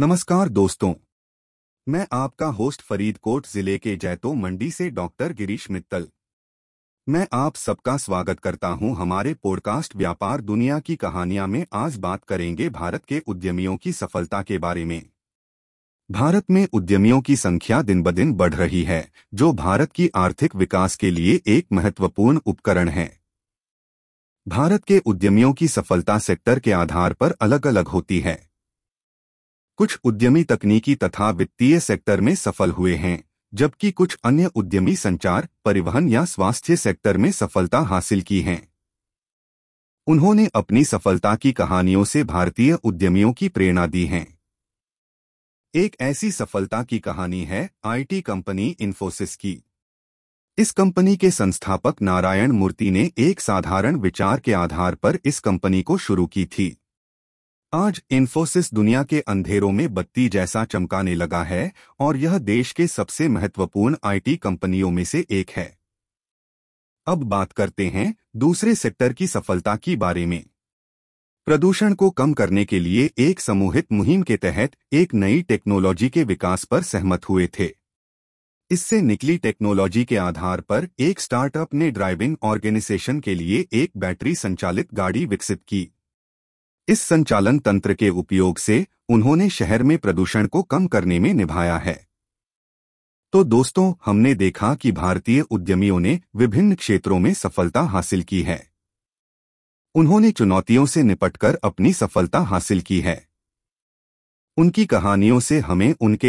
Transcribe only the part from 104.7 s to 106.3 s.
कहानियों से हमें उनके